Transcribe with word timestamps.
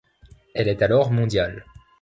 Elle 0.55 0.67
est 0.67 0.81
alors 0.81 1.11
mondiale. 1.11 1.63